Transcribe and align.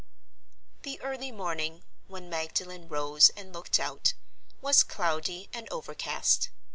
The 0.81 0.99
early 1.01 1.31
morning, 1.31 1.83
when 2.07 2.27
Magdalen 2.27 2.87
rose 2.89 3.29
and 3.37 3.53
looked 3.53 3.79
out, 3.79 4.13
was 4.59 4.81
cloudy 4.81 5.47
and 5.53 5.67
overcast. 5.69 6.49